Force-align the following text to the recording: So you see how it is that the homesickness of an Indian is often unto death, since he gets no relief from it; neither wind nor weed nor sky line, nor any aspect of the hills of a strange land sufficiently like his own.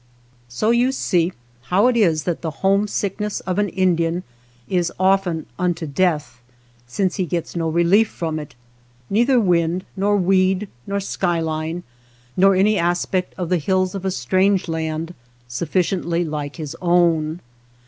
So 0.49 0.71
you 0.71 0.91
see 0.91 1.31
how 1.65 1.85
it 1.85 1.95
is 1.95 2.23
that 2.23 2.41
the 2.41 2.49
homesickness 2.65 3.39
of 3.41 3.59
an 3.59 3.69
Indian 3.69 4.23
is 4.67 4.91
often 4.99 5.45
unto 5.59 5.85
death, 5.85 6.41
since 6.87 7.17
he 7.17 7.27
gets 7.27 7.55
no 7.55 7.69
relief 7.69 8.09
from 8.09 8.39
it; 8.39 8.55
neither 9.11 9.39
wind 9.39 9.85
nor 9.95 10.17
weed 10.17 10.67
nor 10.87 10.99
sky 11.01 11.39
line, 11.39 11.83
nor 12.35 12.55
any 12.55 12.79
aspect 12.79 13.35
of 13.37 13.49
the 13.49 13.59
hills 13.59 13.93
of 13.93 14.03
a 14.03 14.09
strange 14.09 14.67
land 14.67 15.13
sufficiently 15.47 16.25
like 16.25 16.55
his 16.55 16.75
own. 16.81 17.39